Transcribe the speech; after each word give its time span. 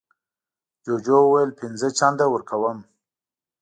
جوجو 0.85 1.17
وویل 1.23 1.51
پینځه 1.59 1.87
چنده 1.97 2.25
ورکوم. 2.29 2.77